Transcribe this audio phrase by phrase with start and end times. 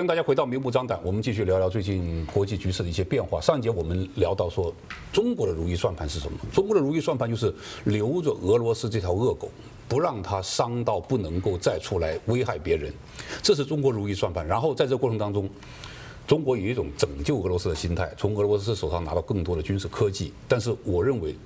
[0.00, 3.38] 跟大家回到明目张胆，我们继续聊聊最近国际局势的一些变化。
[3.38, 4.72] 上一节我们聊到说，
[5.12, 6.38] 中国的如意算盘是什么？
[6.50, 7.54] 中国的如意算盘就是
[7.84, 9.50] 留着俄罗斯这条恶狗，
[9.86, 12.90] 不让它伤到不能够再出来危害别人，
[13.42, 14.46] 这是中国如意算盘。
[14.46, 15.46] 然后在这过程当中，
[16.26, 20.32] 中国有一种拯救俄罗斯的心态，从俄罗斯手上拿到更多的军事科技。
[20.48, 21.36] 但是我认为，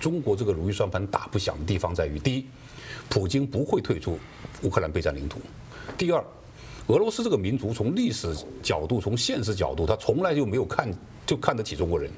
[0.00, 2.46] 中国这个如意算盘打不响的地方在于：第一，
[3.10, 4.18] 普京不会退出
[4.62, 5.36] 乌克兰备战领土；
[5.98, 6.24] 第二，
[6.90, 10.92] 俄罗斯这个民族从历史角度、从现实角度，他从来就没有看
[11.24, 12.10] 就看得起中国人。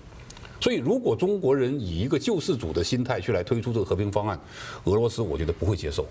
[0.63, 4.41] 所以，如果中国人以一个救世主的心态去来推出这个和平方案，
[4.85, 6.07] 俄罗斯我觉得不会接受。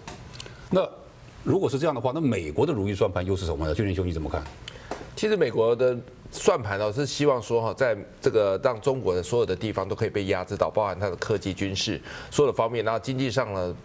[0.70, 0.88] 那
[1.44, 3.74] 如果是这样的话，那美国的如意算盘又是什么呢？
[3.74, 4.44] 俊麟兄，你怎么看？
[5.16, 5.98] 其实美国的
[6.32, 12.00] 算盘呢，是希望说哈，在这个让中国的所有的地方都可以被压制到，包含它的科技、军事
[12.30, 13.76] 所有的方面，然后经济上呢。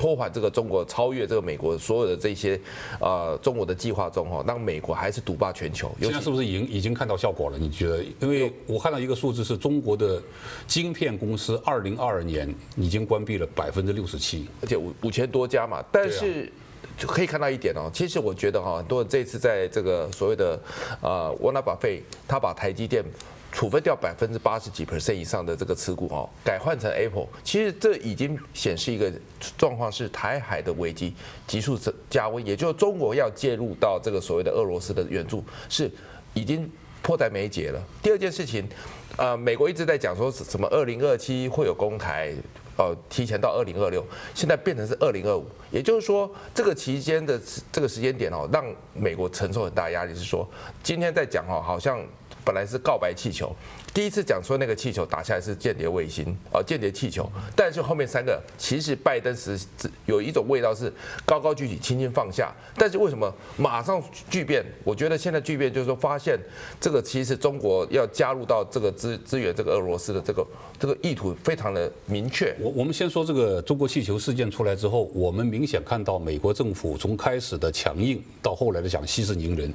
[0.00, 2.58] 拖缓这个中国超越这个美国所有的这些，
[2.98, 5.94] 呃，中国的计划中哈，让美国还是独霸全球。
[6.00, 7.58] 现在是不是已经已经看到效果了？
[7.58, 8.02] 你觉得？
[8.18, 10.18] 因为我看到一个数字是中国的
[10.66, 15.84] 晶片公司，二零二二年已经关闭了百分之六十七，而且五五千多家嘛。
[15.92, 16.50] 但是
[16.96, 20.58] 就可以看到一点哦，其实我觉得哈，很多人这次在这个所谓的
[21.02, 23.04] 呃沃纳巴菲，他把台积电。
[23.52, 29.12] 处分掉百分之八十几 percent 以上的这个持股哦，改换成 Apple，其实这已经显示一个
[29.58, 31.12] 状况是台海的危机
[31.48, 31.76] 急速
[32.08, 35.90] 加温，也就是中国要介入到这个所谓的俄罗斯的援助是
[36.32, 36.70] 已经
[37.02, 37.82] 迫在眉睫了。
[38.00, 38.68] 第二件事情，
[39.16, 42.32] 呃，美国一直在讲说什么二零二七会有攻台，
[42.76, 47.38] 呃，提前到二零二六，现在变成是二零二五，也就是说这个期间的
[47.72, 50.48] 这个时间点哦，让美国承受很大压力，是说
[50.84, 52.00] 今天在讲哦，好像。
[52.44, 53.54] 本来是告白气球，
[53.92, 59.58] 第一次讲说那个气球打下来是间谍卫星，哦，间谍气球，但是后面三个其实拜登是
[60.06, 60.92] 有一种味道是
[61.26, 64.64] 高高举起，轻轻放下，但是为什么马上巨变？
[64.82, 66.38] 我觉得现在巨变就是说发现
[66.80, 70.46] 这个其实中国要加入到这个支支援这个俄罗斯的这个
[70.78, 72.56] 这个意图非常的明确。
[72.58, 79.70] 我我们先说这个中国气球事件出来之后，我们明显看到美国政府从开始的强硬到后来的讲息事宁人，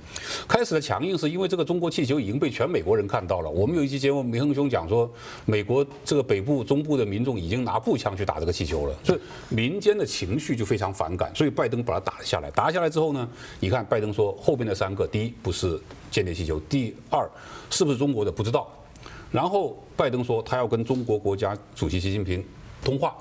[0.47, 2.54] 开始的强硬是因为这个中国气球已经被。
[2.55, 5.11] 全美国人看到了，我们有一期节目，明恒兄讲说，
[5.43, 12.49] 美国这个北部、中部的民众已经拿步枪去打这个气球了，所以民间的情绪就非常反感，所以拜登把它打了下来。
[12.51, 13.27] 打下来之后呢，
[13.59, 15.77] 你看拜登说后边的三个，第一不是
[16.09, 17.29] 间谍气球，第二
[17.69, 18.71] 是不是中国的不知道，
[19.31, 22.41] 然后拜登说他要跟中国国家主席习近平
[22.81, 23.13] 通话，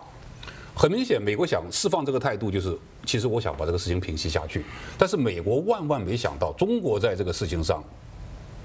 [0.76, 4.64] 很明显，美国想释放这个态度，就是其实我想把这个事情平息下去，
[4.96, 7.82] 但是美国万万没想到，中国在这个事情上。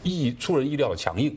[0.03, 1.35] 意出人意料的强硬，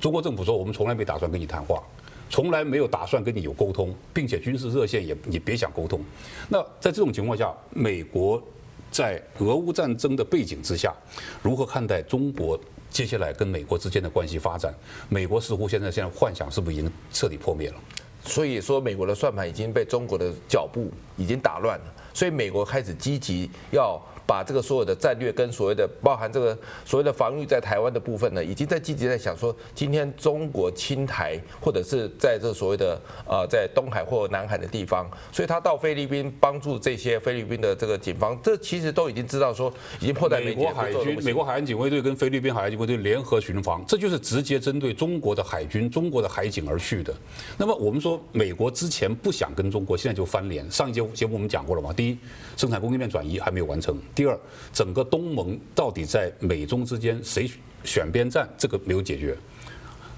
[0.00, 1.82] 中国政府说我们从来没打算跟你谈话，
[2.28, 6.00] 从来没有打算跟你有沟通，并且军事热线也也别想沟通。
[6.48, 8.42] 那在这种情况下，美国
[8.90, 10.94] 在俄乌战争的背景之下，
[11.42, 12.58] 如何看待中国
[12.90, 14.74] 接下来跟美国之间的关系发展？
[15.08, 17.76] 美国似乎现在现在幻想是不是已经彻底破灭了？
[18.24, 21.84] 所以说，美国的算盘已经被中国的脚步已经打乱了，
[22.14, 24.00] 所以美国开始积极要。
[24.26, 40.60] 把这个所有的战略跟所谓的包含这个所谓的防御在台湾的部分呢，已经在积极在想说，今天中国侵台或者是在这所谓的呃在东海或南海的地方，所以他到菲律宾帮助这些菲律宾的这个警方，这其实都已经知道说已经迫在眉睫。
[40.62, 47.14] 美国海军、美国海岸警卫队跟菲律宾海岸警卫队联合巡防，这就是直接针对中国的海军、中国的海警而去的。
[47.58, 50.70] 那么我们说，美国之前不想跟中国，现在就翻脸。
[50.70, 51.92] 上一节节目我们讲过了嘛？
[51.92, 52.18] 第一，
[52.56, 53.96] 生产供应链转移还没有完成。
[54.14, 54.38] 第二，
[54.72, 57.50] 整个东盟到底在美中之间谁
[57.82, 59.36] 选边站，这个没有解决。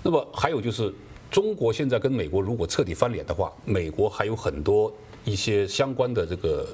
[0.02, 0.92] 那么还有就是，
[1.30, 4.92] 中国现在跟美国如果彻底翻脸的话，美国还有很多
[5.24, 6.68] 一些相关的这个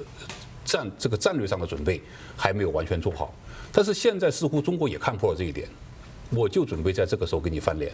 [0.65, 2.01] 战这个战略上的准备
[2.35, 3.33] 还没有完全做好。
[3.71, 5.69] 但是现在似乎中国也看破了这一点，
[6.31, 7.91] 我就准备在这个时候跟你翻脸。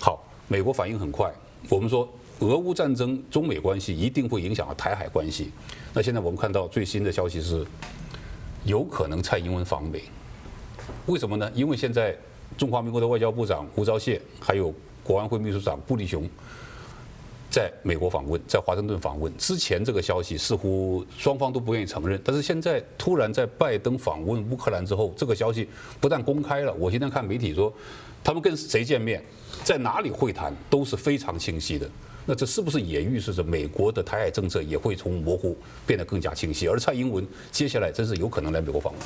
[0.00, 1.32] 好，美国反应很快，
[1.68, 2.06] 我们说
[2.40, 5.52] 俄乌战争中美关系一定会影响到台海关系。
[5.94, 7.64] 那现在我们看到最新的消息是。
[8.64, 10.02] 有可能蔡英文访美，
[11.06, 11.50] 为什么呢？
[11.54, 12.16] 因为现在
[12.56, 14.72] 中华民国的外交部长吴钊燮，还有
[15.02, 16.28] 国安会秘书长布立雄，
[17.50, 19.30] 在美国访问，在华盛顿访问。
[19.36, 25.68] 之前这个消息似乎双方都不愿意承认，但是现在突然在拜登访问乌克兰之后，这个消息
[26.00, 27.72] 不但公开了，我今天看媒体说，
[28.22, 29.22] 他们跟谁见面，
[29.62, 31.88] 在哪里会谈，都是非常清晰的。
[32.26, 35.56] 那这是不是也预示着美国的台海政策也会从模糊
[35.86, 36.68] 变得更加清晰？
[36.68, 39.02] 而蔡英文接下来真是有可能来美国访问。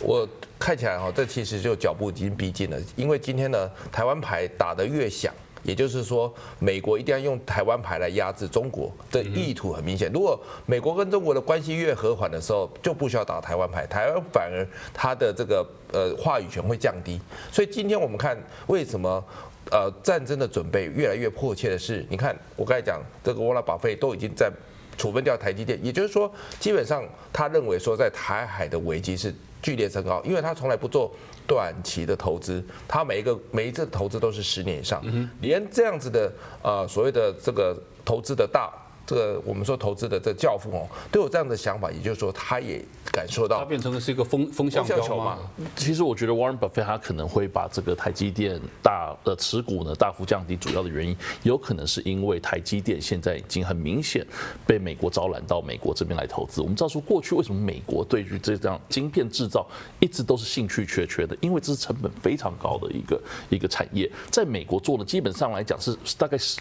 [0.00, 0.28] 我
[0.58, 5.32] 看起来哈，这其实就脚步已经逼近了，因为今天呢，台湾牌打得越响。
[5.68, 10.10] 也就是说，美国一定要用台湾牌来压制中国的意图很明显。
[10.10, 17.20] 如果美国跟中国的关系越和缓的时候，就不需要打台湾牌，台湾反而它的这个呃话语权会降低。
[17.52, 18.34] 所以今天我们看
[18.68, 19.22] 为什么
[19.70, 24.50] 呃战争的准备越来越迫切的是，你看我刚才讲这个沃拉巴菲都已经在
[24.96, 31.12] 处分掉台积电，也就是说，基本上他认为说在台海的危机是剧烈升高，因为他从来不做。
[31.48, 35.02] 短期的投资，它每一个每一次投资都是十年以上，
[35.40, 38.70] 连这样子的呃所谓的这个投资的大。
[39.08, 45.38] 这个我们说投资的这个教父哦，都有这样的想法，也就是说，他也感受到，他变成的是一个风风向标嘛。
[45.74, 54.26] 其实我觉得 Warren Buffett 他可能会把这个台积电大的持股呢大幅降低，主要的原因有可能是因为台积电现在已经很明显
[54.66, 56.60] 被美国招揽到美国这边来投资。
[56.60, 59.66] 我们知道说过去为什么美国对于这样晶片制造
[60.00, 66.60] 一直都是兴趣缺缺的，因为这是成本非常高的一个一个产业，在美国做的基本上来讲是大概十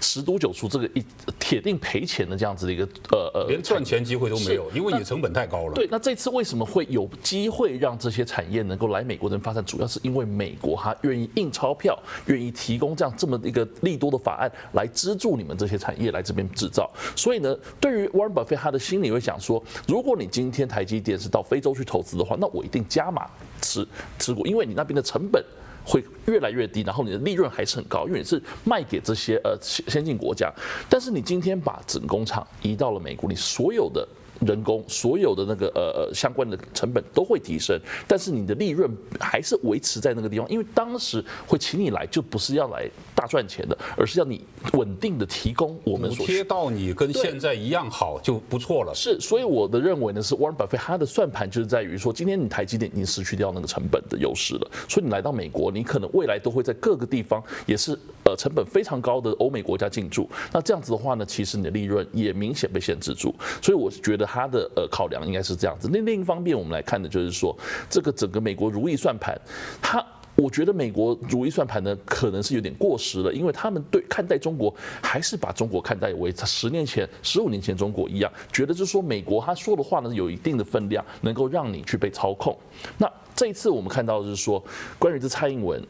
[0.00, 1.04] 十赌九输，这个一
[1.40, 1.76] 铁定。
[1.88, 5.72] 赔钱的这样子的一个呃呃，连赚钱机会都没有，因为你成本太高了。
[5.72, 9.64] 对，那这次为什么会有机会让这些产业能够来美国这边发展？
[9.64, 16.90] 主要是因为美国它愿意印钞票，愿意提供这样这么一个利多的法案来资助你们这些产业来这边制造。
[17.16, 23.26] 所以呢，对于 Warren Buffett 他的心里会想说，如果你今天台积电是到非洲去投资的话，那我一定加码
[23.62, 23.88] 持
[24.18, 25.42] 持股，因为你那边的成本。
[25.88, 30.52] 会越来越低，然后你的利润还是很高，因为你是卖给这些呃先进国家。
[30.88, 34.06] 但是你今天把整工厂移到了美国，你所有的。
[34.46, 37.76] 人工所有的那个呃呃相关的成本都会提升，
[38.06, 38.88] 但是你的利润
[39.18, 42.88] 还是维持在那个地方，因为当时会请你来就不是要来
[43.18, 44.44] 大赚钱的，而是要你
[44.74, 48.92] 稳定的提供我们所贴到你跟现在一样好就不错了。
[48.94, 64.28] 是，所以我的认为呢是 Warren Buffett 他的算盘就是在于说，今天你台积电已经失去掉那个成本的优势了，所以你来到美国，你可能未来都会在各个地方也是呃成本非常高的欧美国家进驻，那这样子的话呢，其实你的利润也明显被限制住，所以我觉得。
[64.28, 65.88] 他的呃考量应该是这样子。
[65.90, 67.56] 那另一方面，我们来看的就是说，
[67.88, 69.34] 这个整个美国如意算盘，
[69.80, 70.04] 他
[70.42, 82.56] 我觉得美国如意算盘呢，可能是有点过时了，因为他们对看待中国还是把中国看待为十年前、十五年前中国一样，觉得就是说美国他说的话呢，有一定的分量，能够让你去被操控。
[82.98, 84.62] 那这一次我们看到的是说，
[84.98, 85.82] 关于这蔡英文。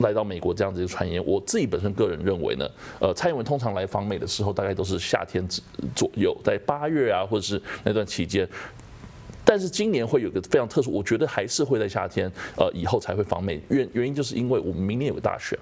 [0.00, 2.68] 来到美国这样子一个传言，我自己本身个人认为呢，
[3.00, 5.42] 呃，蔡英文通常来访美的时候，大概都是夏天
[5.94, 8.46] 左右，在八月啊，或者是那段期间。
[9.46, 13.58] 但是今年会有个非常特殊，我觉得还是会在夏天，呃，以后才会访美。
[13.68, 15.58] 原原因就是因为我们明年有个大选，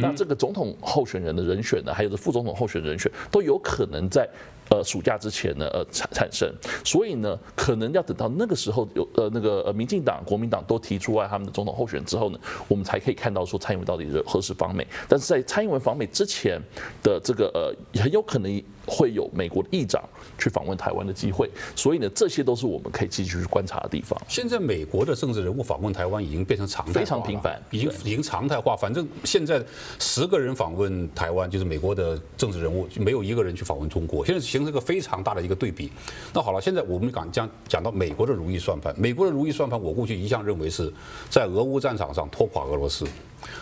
[0.00, 4.26] 那这个总统候选人的人选呢，还有这副总统候选人选，都有可能在。
[4.70, 6.46] 呃，暑假之前呢，呃产产生，
[6.84, 12.38] 所以呢，可能要等到那个时候有呃那个呃民进党、国民党都提出来他们的总统候选人之后呢，
[12.68, 14.86] 我们才可以看到说蔡英文到底是何时访美。
[15.08, 16.60] 但是在蔡英文访美之前
[17.02, 20.02] 的这个呃，很有可能会有美国的议长
[20.38, 24.18] 去访问台湾的机会，所以呢，这些都是我们可以继续去观察的地方。
[24.26, 28.76] 现在美国的政治人物访问台湾已经变成常态，非常频繁，已经已经常态化。
[28.76, 29.62] 反正现在
[29.98, 34.24] 十个人访问台湾，就是美国的政治人物，没有一个人去访问中国。
[34.24, 35.92] 现在形成一个非常大的一个对比。
[36.32, 40.92] 那好了，现在我们讲讲讲到美国的如意算盘，美国的如意算盘，我过去一向认为是
[41.28, 43.06] 在俄乌战场上拖垮俄罗斯。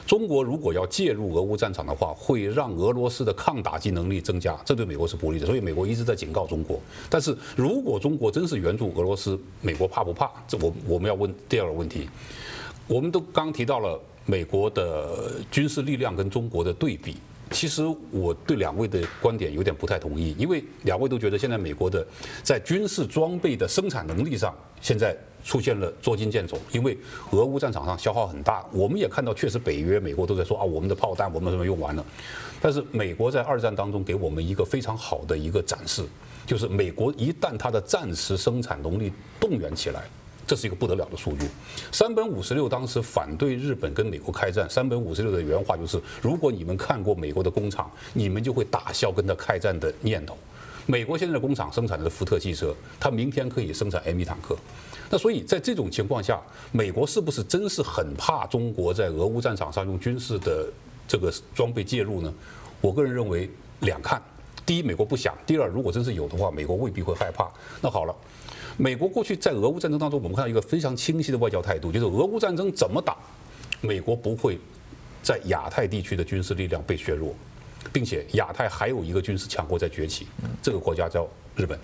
[0.07, 5.47] 中国如果要介入俄乌战场的话，会让俄罗斯的抗打击能力增加，这对美国是不利的。
[5.47, 6.81] 所以美国一直在警告中国。
[7.11, 10.31] 但是如果中国真是援助俄罗斯，美国怕不怕？
[10.49, 12.09] 这我我们要问第二个问题。
[12.89, 17.17] 我们都刚提到了美国的军事力量跟中国的对比。
[17.51, 22.05] 其实我对两位的观点有点不太同意，因为两位都觉得现在美国的
[22.43, 26.99] 在军事装备的生产能力上现在出现了捉襟见肘，因为
[27.31, 28.67] 俄乌战场上消耗很大。
[28.73, 32.05] 我们也看到，确实北约、美国都在说啊，我们的炮弹我们什么用完了。
[32.61, 36.05] 但是美国在二战当中给我们一个非常好的一个展示，
[36.45, 40.03] 就是美国一旦它的战时生产能力动员起来。
[40.47, 41.49] 这是一个不得了的数据。
[41.91, 50.37] 山本五十六当时反对日本跟美国开战，山本五十六的原话就是：如果你们看过美国的工厂，你们就会打消跟他开战的念头。
[50.87, 54.57] 美国现在的工厂生产的福特汽车，它明天可以生产 M1 坦克。
[55.11, 60.69] 那所以在这种情况下，美国是不是真是很怕中国在俄乌战场上用军事的
[61.09, 62.33] 这个装备介入呢？
[62.81, 63.51] 我个人认为
[63.81, 64.23] 两看。
[64.65, 67.49] 第一，美国不想；第二，如果真是有的话，美国未必会害怕。
[67.81, 68.15] 那好了。
[68.79, 73.17] 美国过去在俄乌战争当中，我们看到一个非常清晰的外交态度，就是俄乌战争怎么打，
[73.81, 74.59] 美国不会
[75.23, 77.35] 在亚太地区的军事力量被削弱，
[77.93, 80.27] 并且亚太还有一个军事强国在崛起，
[80.63, 81.79] 这个国家叫日本。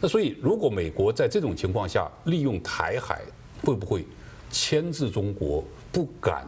[0.00, 3.22] 那所以，如果美国在这种情况下利用台海，
[3.62, 4.04] 会不会
[4.50, 6.46] 牵制中国不敢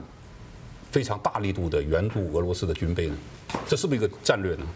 [0.91, 3.17] 非常大力度的援助俄罗斯的军备呢？
[3.67, 4.67] 这是不是一个战略呢？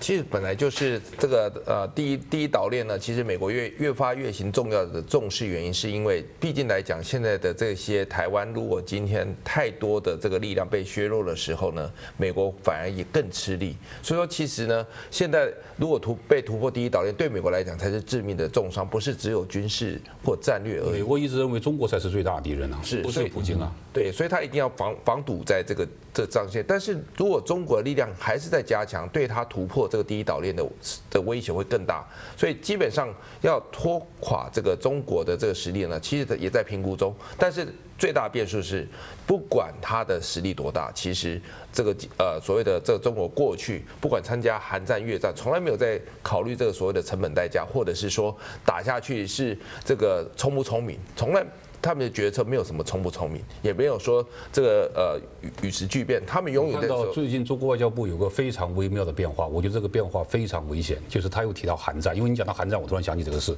[0.00, 13.76] 其实本来就是这个呃，第一第一岛链呢，其实美国越越发越行重要的重视原因，是因为毕竟来讲，现在的这些台湾，如果今天太多的这个力量被削弱的时候呢，美国反而也更吃力。
[14.02, 20.98] 所以说，其实呢，现在如果突被突破第一岛链，对美国来讲才是致命的重伤，不是只有军事或战略而已。
[20.98, 23.72] 美国一直认为中国才是最大的敌人啊，是不是普京啊？
[23.92, 26.64] 对，所以他一定要防防堵在这个这个、战线。
[26.66, 30.64] 但是如果中国的力量还是在加强，对他突破这个第一岛链的
[31.10, 32.06] 的威胁会更大。
[32.36, 37.14] 所以基本上要拖垮这个中国的这个实力呢，其实也在评估中。
[37.36, 37.66] 但是
[37.98, 38.86] 最大变数是，
[39.26, 41.40] 不管他的实力多大，其实
[41.72, 51.44] 这个呃所谓的这个中国过去不管参加韩战、越战，从来没有在考虑这个所谓的成本代价，或者是说打下去是这个聪不聪明，从来。
[51.84, 56.22] 他们的决策没有什么聪不聪明，也没有说这个呃与与时俱变。
[56.26, 60.96] 他们永远看到最近中国外交部有个非常微妙的变化，我觉得这个变化非常危险。
[61.10, 63.54] 就是他又提到韩战，因为你讲到韩战，我突然想起这个事。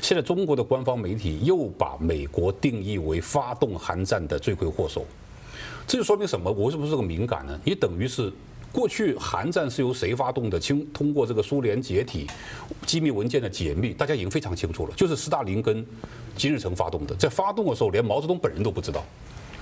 [0.00, 5.04] 现在中国的官方媒体又把美国定义为发动韩战的罪魁祸首，
[5.84, 6.48] 这就说明什么？
[6.52, 7.58] 我是不是这个敏感呢？
[7.64, 8.32] 你等于是。
[8.74, 10.58] 过去韩战是由谁发动的？
[10.58, 12.26] 经通过这个苏联解体、
[12.84, 15.86] 机密文件的解密，大家已经非常清楚了，就是斯大林跟
[16.36, 17.14] 金日成发动的。
[17.14, 19.04] 在发动的时候，连毛泽东本人都不知道。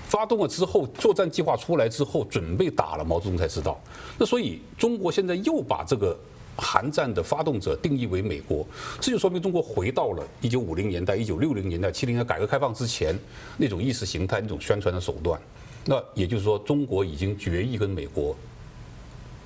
[0.07, 3.79] 发动了之后，作战计划出来之后，准备打了，毛泽东才知道。
[4.19, 6.19] 那所以，中国现在又把这个
[6.57, 8.67] 韩战的发动者定义为美国，
[8.99, 13.15] 这就说明中国回到了一九五零年代、一九六零年代、七零年代改革开放之前
[13.59, 15.39] 那种意识形态、那种宣传的手段。
[15.85, 18.35] 那也就是说，中国已经决意跟美国。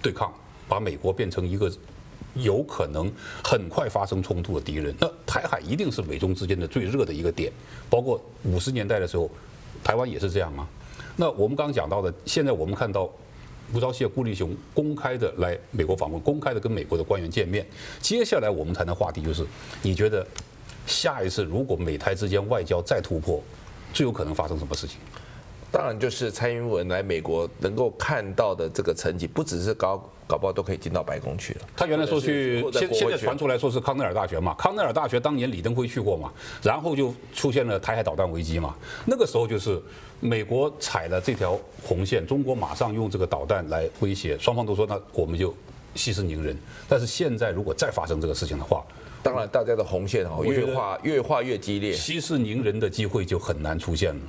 [0.07, 0.33] 对抗，
[0.69, 1.69] 把美国变成一个
[2.35, 3.11] 有可能
[3.43, 4.95] 很快发生冲突的敌人。
[5.01, 7.53] 那台海一定是美中之间的最热的一个点，
[7.91, 9.29] 包括五十年代的时候，
[9.83, 10.69] 台湾也是这样吗？
[11.17, 13.11] 那我们刚刚讲到的，现在我们看到
[13.75, 17.67] 吴钊燮、顾立雄公开的来美国访问，公开的跟美国的官员见面。
[18.01, 19.45] 接下来我们谈的话题就是，
[19.83, 20.25] 你觉得
[20.87, 23.43] 下一次如果美台之间外交再突破，
[23.93, 25.01] 最有可能发生什么事情？
[25.73, 31.61] 当然，就是蔡英文来美国能够看到的这个成绩，不只是高，搞不好都可以进到白宫去了。
[31.77, 36.33] 他原来说去，现现在传出来说是康奈尔大学嘛，康奈尔大学当年李登辉去过嘛，
[36.63, 38.75] 然后就出现了台海导弹危机嘛。
[39.05, 39.83] 那个时候就是
[40.21, 45.55] 美国踩了这条红线，中国马上用这个导弹来威胁，双方都说那我们就
[45.95, 46.57] 息事宁人。
[46.89, 48.83] 但是现在如果再发生这个事情的话，
[49.23, 54.21] 当然大家的红线哦越画越画越激烈，息事宁人的机会就很难出现了。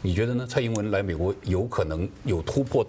[0.00, 0.46] 你觉得呢？
[0.48, 2.86] 蔡英文来美国有可能有突破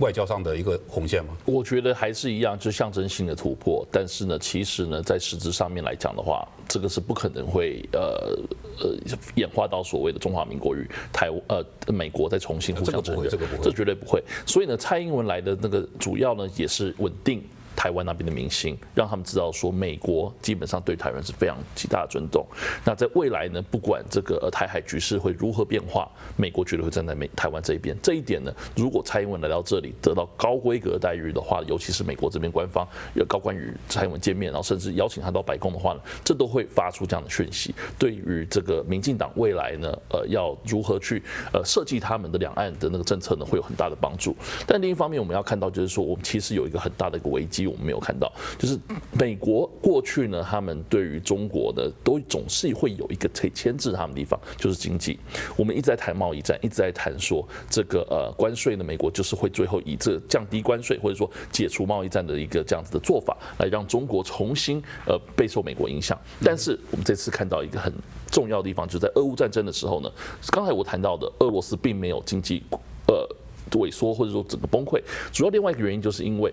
[0.00, 1.36] 外交上的一个红线吗？
[1.44, 3.86] 我觉得还是一样，就象征性的突破。
[3.92, 8.36] 但是呢，其实呢，在实质上面来讲的话，这个是不可能会呃
[8.80, 8.96] 呃
[9.36, 14.22] 演化到所谓的中华民国与台呃美国再重新互相承认，这个不会，这绝对不会。
[14.44, 17.42] 所以呢，蔡英文来的那个主要呢，也是稳定。
[17.78, 22.44] 台湾那边的明星，让他们知道说，美国基本上对台湾是非常极大的尊重。
[22.84, 27.96] 那在未来呢，不管这个台海局势会如何变化，美国绝对会站在美台湾这一边。
[28.02, 37.72] 这一点呢，如果蔡英文来到这里得到高规格待遇的话，尤其是美国这边官方有高官与蔡英文见面，然后甚至邀请他到白宫的话呢，这都会发出这样的讯息。
[37.96, 44.34] 对于这个民进党未来呢，呃，要如何去呃设计他们的两岸的那个政策呢，会有很大的帮助。
[44.66, 47.67] 但另一方面，我们要看到就是说，我们其实有一个很大的一个危机。
[47.68, 48.78] 我们没有看到，就是
[49.12, 55.18] 美国过去呢，他们对于中国的都总是会有一个可以牵制他们的地方，就是经济。
[55.56, 66.18] 我们一直在谈贸易战，一直在谈说这个呃关税呢，美国就是会最后以这降低关税或者说解除贸易战的一个这样子的做法，来让中国重新呃备受美国影响。
[66.42, 67.92] 但是我们这次看到一个很
[68.30, 70.10] 重要的地方，就是在俄乌战争的时候呢，
[70.50, 72.62] 刚才我谈到的俄罗斯并没有经济
[73.06, 73.28] 呃
[73.72, 76.52] 萎缩或者说整个崩溃，主要另外一个原因就是因为。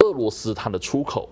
[0.00, 1.28] 俄罗斯它的出口，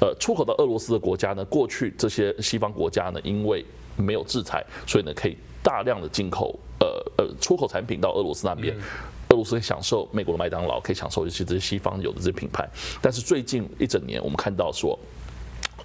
[0.00, 3.64] 呃，出口到俄罗斯的国家呢，过去这些西方国家呢，因为
[3.96, 6.86] 没有制裁，所以呢，可以大量的进口，呃
[7.18, 8.74] 呃，出口产品到俄罗斯那边，
[9.30, 12.68] 俄罗斯可以享受美国的麦当劳，可以享受一些这些西方有的这些品牌。
[13.00, 14.98] 但是最近一整年，我们看到说。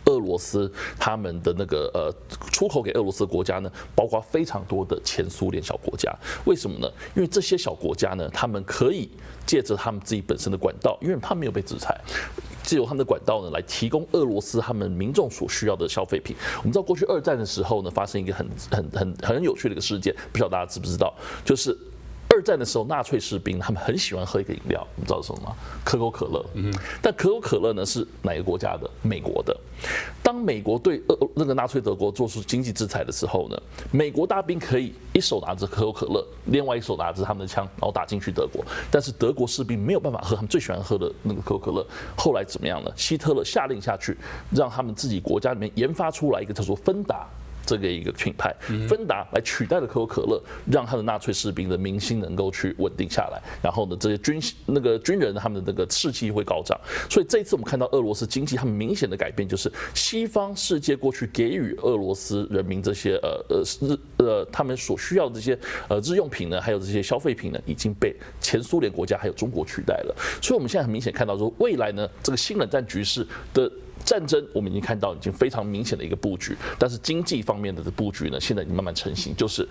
[0.08, 2.12] 俄罗斯他们的那个呃
[2.52, 6.12] 出口给俄罗斯国家呢，包括非常多的前苏联小国家。
[6.46, 6.92] 为什么呢？
[7.16, 9.10] 因为这些小国家呢，他们可以
[9.46, 11.96] 借着他们自己本身的管道，因为他们没有被制裁，
[12.64, 16.36] 借由他们的管道呢，来提供俄罗斯他们民众所需要的消费品。
[16.58, 21.14] 我们知道过去二战的时候呢，发生一个很很很很有趣的一个事件，不知道大家知不知道？
[21.46, 21.78] 就是。
[22.38, 25.56] 二战的时候，纳粹士兵他们很喜欢喝一个饮料，你知道是什么吗？
[25.84, 26.46] 可口可乐。
[26.54, 28.88] 嗯，但可口可乐呢是哪个国家的？
[29.02, 29.60] 美国的。
[30.22, 33.60] 当美国对呃那个纳粹德国做出经济制裁的时候呢，
[33.92, 38.64] 美国大兵可以一手拿着可口可乐，另外一手拿着他们的枪，然后打进去德国。
[38.92, 41.84] 但是德国士兵没有办法喝他们最喜欢喝的那个可口可乐。
[42.16, 42.92] 后来怎么样呢？
[42.96, 44.16] 希特勒下令下去，
[44.52, 47.28] 让他们自己国家里面研发出来一个叫做芬达。
[47.68, 48.56] 这个一个品牌，
[48.88, 53.42] 芬达来取代了可口可乐，让他的纳粹士兵的民心能够去稳定下来。
[53.62, 56.80] 然后呢，这些军那个军人他们的那个士气会高涨。
[57.10, 65.60] 所以这一次我们看到俄罗斯经济很明显的改变，就是西方世界过去给予俄罗斯人民这些呃呃日呃他们所需要的这些
[65.90, 70.16] 呃日用品呢，还有这些消费品呢，已经被前苏联国家还有中国取代了。
[70.42, 73.70] 所以我们现在很明显看到说，未来呢，这个新冷战局势的。
[74.06, 79.68] 战争我们已经看到已经非常明显的一个布局，但是经济方面的布局呢，现在已经慢慢成型，就是。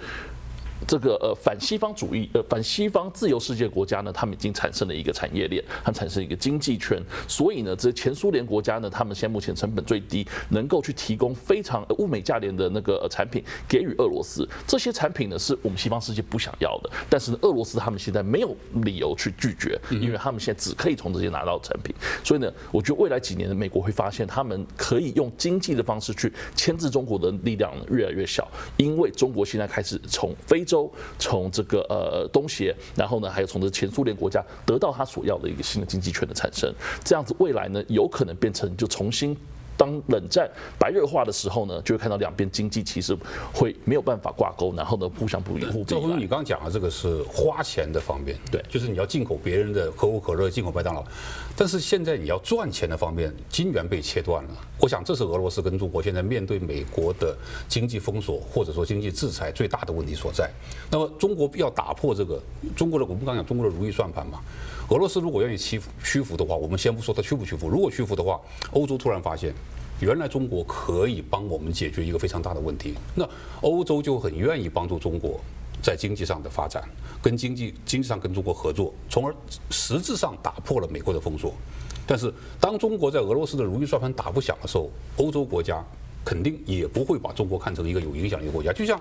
[0.87, 14.49] 这个呃反西方主义呃反西方自由世界国家呢，他们已经产生了一个产业链，它产生一个经济圈，所以呢，这前苏联国家呢，他们现在目前成本最低，能够去提供非常物美价廉的那个产品给予俄罗斯。
[14.67, 21.95] 这些产品呢，是我们西方世界不想要的，但是呢，俄罗斯他们现在没有理由去拒绝，因为他们现在只可以从这些拿到产品。
[22.23, 36.71] 所以呢，我觉得未来几年的美国会发现，他们可以用经济的方式去牵制中国的力量越来越小，因为中国现在开始从非洲从这个呃东协，然后呢，还有从这前苏联国家得到他所要的一个新的经济圈的产生，
[37.05, 39.37] 这样子未来呢，有可能变成就重新。
[39.77, 43.17] 当冷战白热化的时候呢，就会看到两边经济其实
[43.53, 45.85] 会没有办法挂钩，然后呢，互相不互补。
[45.85, 51.05] 赵辉，你刚刚讲的这个是花钱的方面，对，就是你要进口别人的可口可乐，进口麦当劳，
[51.57, 54.51] 但是现在你要赚钱的方面，金元被切断了。
[54.79, 57.37] 我想这是俄罗斯跟中国现在面对美国的
[57.69, 60.51] 经济封锁或者说经济制裁最大的问题所在。
[60.91, 62.41] 那么中国要打破这个
[62.75, 64.41] 中国的，我们刚讲中国的如意算盘嘛，
[64.91, 68.41] 俄罗斯如果愿意屈服屈服的话，我们先不说他屈不屈服，如果屈服的话，
[68.73, 69.55] 欧洲突然发现。
[70.01, 73.29] 原来中国可以帮我们解决一个非常大的问题，那
[73.63, 75.41] 欧洲就很愿意帮助中国
[75.83, 76.83] 在经济上的发展，
[77.23, 79.35] 跟经济经济上跟中国合作，从而
[79.71, 81.55] 实质上打破了美国的封锁。
[82.07, 85.85] 但是当中国在俄罗斯的如意算盘打不响的时候，欧洲国家
[86.25, 89.01] 肯定也不会把中国看成一个有影响力的国家，就像。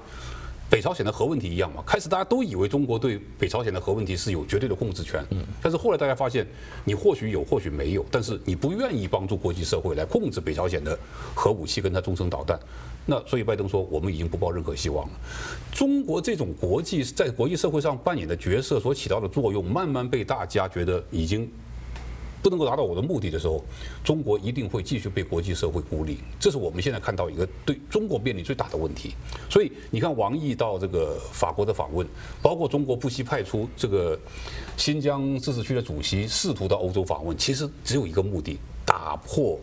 [0.69, 5.23] 北朝鲜的核问题一样嘛，开始大家都以为中国对北朝鲜的核问题是有绝对的控制权，
[5.61, 6.45] 但是后来大家发现，
[6.83, 10.97] 你或许有，或许没有，但是你不愿意帮助国际社会来控制北朝鲜的
[11.33, 12.59] 核武器跟它中程导弹，
[13.05, 15.13] 那所以拜登说，我们已经不抱任何希望了。
[15.71, 21.49] 中国这种国际在国际社会上扮演的角色所起到的作用，慢慢被大家觉得已经。
[22.45, 23.65] 不能够达到我的目的的时候，
[24.03, 26.19] 中国一定会继续被国际社会孤立。
[26.39, 29.15] 这是我们现在看到一个对中国面临最大的问题。
[29.49, 32.07] 所以你看，王毅到这个法国的访问，
[32.43, 34.15] 包括中国不惜派出这个
[34.77, 39.59] 新疆自治区的主席试图到欧洲访问，其实只有一个目的：打破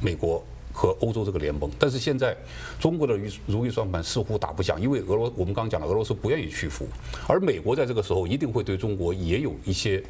[0.00, 1.70] 美国和欧洲这个联盟。
[1.78, 2.34] 但是现在
[2.80, 6.86] 中国的如意算盘似乎打不响，因为俄罗我们刚刚讲了，俄罗斯不愿意屈服，
[7.28, 10.02] 而美国在这个时候一定会对中国也有一些。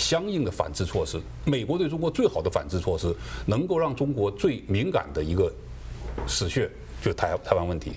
[0.00, 3.14] 相应的反制措施，美国对中国最好的反制措施，
[3.46, 5.52] 能够让中国最敏感的一个
[6.26, 6.66] 死穴，
[7.02, 7.92] 就是台台湾问题。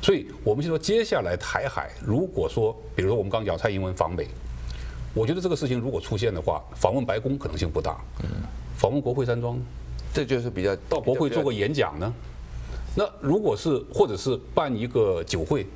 [0.00, 4.28] 所以，我们就说，接下来台海，如果说，比如说我们刚讲蔡英文访美，
[5.12, 8.00] 我觉得这个事情如果出现的话，访问白宫可能性不大。
[8.22, 8.28] 嗯。
[8.76, 9.58] 访问国会山庄，
[10.14, 12.14] 这就是比较到国会做个演讲呢。
[12.96, 15.66] 那如果是或者是办一个酒会，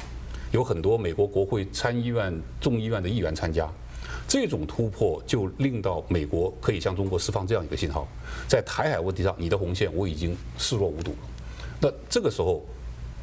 [0.52, 3.68] 有很多美国国会参议院、众议院的议员参加。
[4.26, 8.08] 这种突破就令到美国可以向中国释放这样一个信号，
[8.48, 11.18] 在台海问题上，你的红线我已经视若无睹了。
[11.80, 12.64] 那这个时候，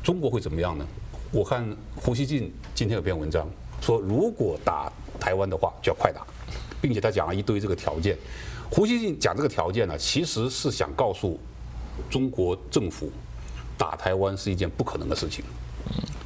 [0.04, 0.86] 中国会怎么样呢？
[1.32, 3.50] 我看胡锡进今天有篇文章
[3.82, 6.26] 说，如果打台湾的话，就要快打，
[6.82, 8.18] 并且他讲了一堆这个条件。
[8.70, 11.38] 胡锡进讲这个条件呢，其实是想告诉
[12.10, 13.12] 中国政府，
[13.78, 15.44] 打台湾是一件不可能的事情，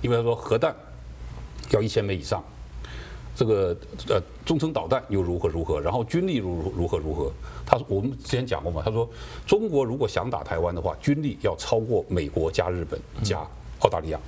[0.02, 0.76] 因为他说核弹
[1.72, 2.44] 要一千枚以上。
[3.36, 3.76] 这个
[4.08, 7.30] 呃，中程导弹又如何如何，然后军力如如何如何？
[7.66, 9.08] 他说我们之前讲过嘛，他说
[9.46, 13.46] 中国如果想打台湾的话，军力要超过美国加日本加
[13.80, 14.20] 澳大利亚，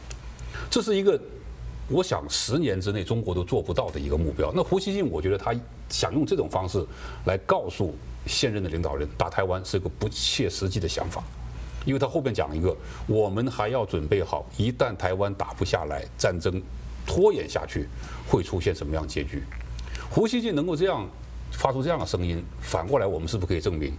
[0.70, 1.18] 这是一个
[1.88, 4.52] 我想十年之内中国都做不到的一个目标。
[4.54, 5.56] 那胡锡进我觉得他
[5.88, 6.86] 想用这种方式
[7.26, 11.24] 来告诉现任的领导人，打台湾是个不切实际的想法，
[11.86, 12.76] 因为他后面讲了一个，
[13.08, 16.62] 我们还要准备好，一旦台湾打不下来，战争。
[17.08, 17.88] 拖延下去
[18.30, 19.42] 会出现什么样结局？
[20.10, 21.10] 胡锡进能够这样
[21.52, 23.92] 发出这样的声音，反过来我们是不是可以证明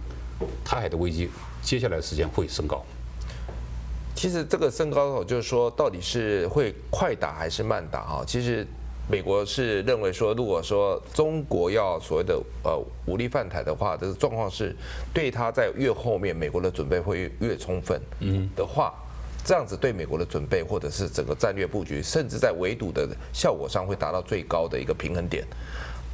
[0.63, 1.29] 台海的危机
[1.61, 2.81] 接下来的时间会升高？
[4.15, 8.23] 其实这个升高就是说，到底是会快打还是慢打啊？
[8.27, 8.67] 其实
[9.09, 14.75] 美国是认为说，如果说中国要所谓的呃武力犯台的话，这个状况是
[15.13, 18.93] 对他在越后面美国的准备会越充分，嗯的话，
[19.45, 25.43] 这样子对美国的准备或者是整个战略布局，甚至在围堵的效果上会达到最高的一个平衡点。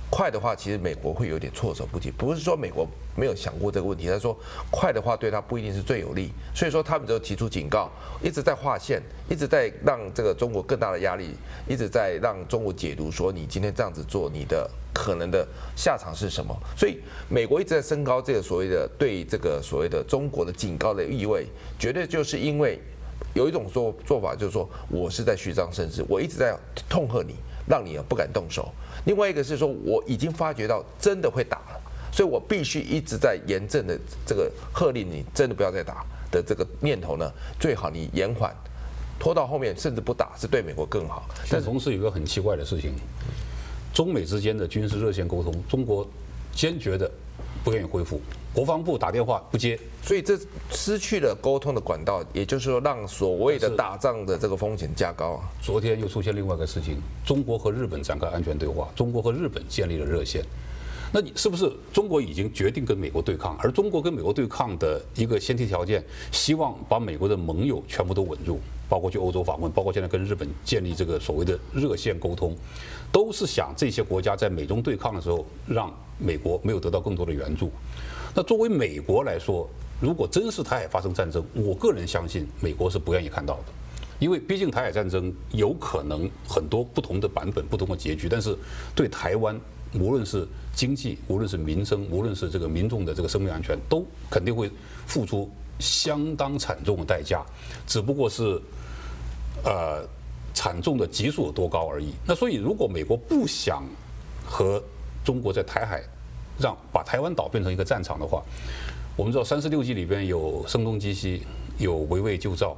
[0.07, 2.11] 快的话，其实美国会有点措手不及。
[2.11, 4.37] 不是说美国没有想过这个问题，他说
[4.71, 6.31] 快的话对他不一定是最有利。
[6.53, 11.31] 所以说他们就提出警告，一直在划线，一直在让这个中国更大的压力，
[11.67, 16.55] 一直在让中国解读说你今天这样子做，你的可能的下场是什么。
[16.77, 21.47] 所以美国一直在升高这个所谓的对这个所谓的中国的警告的意味，
[21.79, 22.79] 绝对就是因为
[23.33, 27.35] 有一种做做法，就是说我是在虚张声势，我一直在痛恨你，
[27.67, 28.71] 让你不敢动手。
[29.05, 38.55] 另外一个是说，我已经发觉到真的会打了，所以我必须一直在严正的这个喝令你真的不要再打的这个念头呢，最好你延缓，
[39.19, 41.29] 拖到后面甚至不打是对美国更好。
[41.49, 42.93] 但同时有一个很奇怪的事情，
[43.93, 46.07] 中美之间的军事热线沟通，中国
[46.53, 47.09] 坚决的
[47.63, 48.21] 不愿意恢复。
[48.55, 50.39] 国防部打电话不接，所以这
[50.71, 55.43] 失去了沟通的管道，也就是说让所谓的打仗的这个风险加高啊。
[55.61, 60.41] 昨天又出现另外一个事情，中国和日本展开安全对话，中国和日本建立了热线。
[61.11, 63.55] 那你是不是中国已经决定跟美国对抗？
[63.57, 72.55] 而中国跟美国对抗的一个先提条件，希望把美国的盟友全部都稳住，包括去欧洲访问，包括现在跟日本建立这个所谓的热线沟通，
[73.11, 77.71] 都是想这些国家在美中对抗的时候，让美国没有得到更多的援助。
[78.33, 79.69] 那作为美国来说，
[80.01, 83.65] 如果真是台海发生战争，我个人相信美国是不愿意看到的，
[84.19, 88.53] 因为毕竟台海战争有可能很多不同的版本、不同的结局，但是
[88.93, 89.57] 对台湾
[89.93, 94.69] 无论是经济、无论是民生、无论是这个民众的这个生命安全，都肯定会
[95.05, 97.43] 付出相当惨重的代价，
[97.87, 98.61] 只不过是
[99.63, 100.05] 呃
[100.53, 102.13] 惨重的级数有多高而已。
[102.25, 103.83] 那所以，如果美国不想
[104.45, 104.81] 和
[105.23, 106.03] 中国在台海，
[106.59, 108.43] 让把台湾岛变成一个战场的话，
[109.15, 111.43] 我们知道三十六计里边有声东击西，
[111.77, 112.75] 有围魏救赵。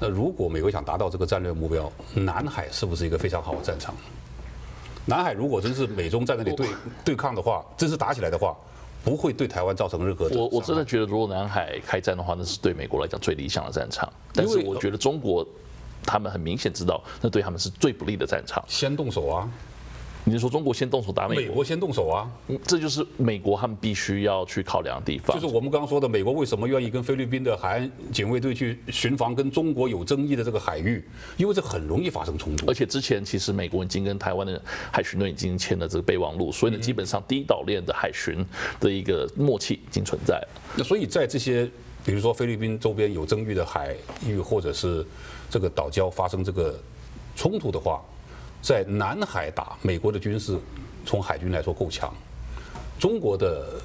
[0.00, 3.94] 那如果美国想达到这个战略目标，南海是不是一个非常好的战场？
[5.08, 6.68] 南海如果真是美中在那里对
[7.02, 8.54] 对抗的话，真是打起来的话，
[9.02, 10.28] 不会对台湾造成任何。
[10.28, 14.12] 我我真的觉得，如果南海开战的话，那是对美国来讲最理想的战场。
[14.34, 15.46] 但是我觉得中国
[16.04, 18.62] 他们很明显知道，那对他们是最不利的战场。
[18.68, 19.50] 先动手啊！
[20.24, 21.42] 你是说中国先动手打美国？
[21.42, 22.30] 美国先动手啊！
[22.64, 25.38] 这就是美国他们必须要去考量的地方。
[25.38, 31.02] 就是我们刚刚说的，美国为什么愿意跟菲律宾的海岸警卫队去巡防跟中国有争议的这个海域？
[31.36, 32.66] 因为这很容易发生冲突。
[32.68, 34.60] 而且之前其实美国已经跟台湾的
[34.92, 38.44] 海巡队已经签了这个备忘录，所以呢，基本上第一岛链的海巡
[38.78, 40.48] 的一个默契已经存在了。
[40.76, 41.68] 那所以在这些
[42.04, 43.94] 比如说菲律宾周边有争议的海
[44.26, 45.06] 域或者是
[45.48, 46.78] 这个岛礁发生这个
[47.34, 48.02] 冲突的话，
[48.60, 50.58] 在南海打美国的军事，
[51.06, 52.12] 从海军来说够强，
[52.98, 53.80] 中国的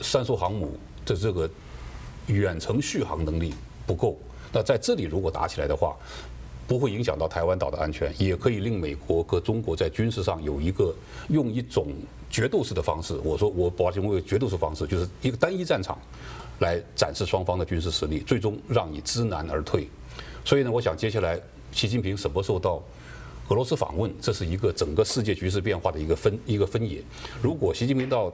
[0.00, 1.48] 三艘航母的这个
[2.26, 3.54] 远程续航能力
[3.86, 4.18] 不够。
[4.52, 5.96] 那在这里如果打起来的话，
[6.66, 10.94] 不会影响到台湾岛的安全，也可以令美国和中国在军事上有一个
[11.28, 11.86] 用一种
[12.30, 13.18] 决斗式的方式。
[13.24, 15.98] 我说我保证为决斗式方式，就是一个单一战场
[16.58, 19.88] 来展示双方的军事实力，最终让你知难而退。
[20.44, 21.40] 所以呢，我想接下来
[21.72, 22.82] 习近平什么时候到？
[23.48, 27.02] 俄罗斯访问，这是一个整个世界局势变化的一个分一个分野。
[27.40, 28.30] 如果习近平到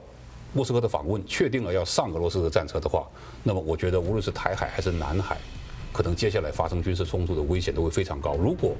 [0.53, 3.07] 莫斯科的访问确定了要上俄罗斯的战车的话，
[3.41, 5.37] 那么我觉得无论是台海还是南海，
[5.93, 8.35] 可能接下来发生军事冲突的危险都会非常高。
[8.35, 8.75] 如果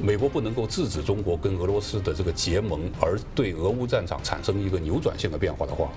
[0.00, 5.90] 美国不能够制止中国跟俄罗斯的这个结盟，而对俄乌战场产生一个扭转性的变化的话，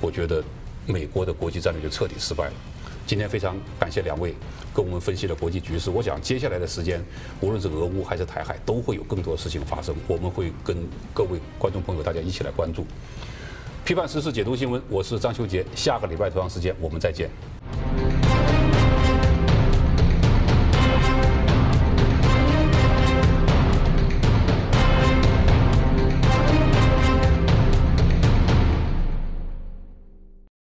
[0.00, 0.42] 我觉得
[0.86, 2.52] 美国的国际战略就彻底失败了。
[3.08, 4.34] 今天非常感谢两位
[4.74, 5.88] 跟我们分析了国际局势。
[5.88, 7.02] 我想接下来的时间，
[7.40, 9.96] 无论是俄乌还是台海，都会有更多事情发生。
[10.06, 10.76] 我们会跟
[11.14, 12.84] 各位观众朋友大家一起来关注。
[13.82, 15.64] 批判时事，解读新闻，我是张修杰。
[15.74, 17.30] 下个礼拜同样时间我们再见。